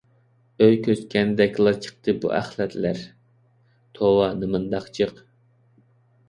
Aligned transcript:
ئۆي 0.67 0.77
كۆچكەندەكلا 0.85 1.73
چىقتى 1.87 2.15
بۇ 2.23 2.31
ئەخلەتلەر. 2.37 3.03
توۋا 3.99 4.31
نېمانداق 4.41 4.91
جىق! 4.99 5.23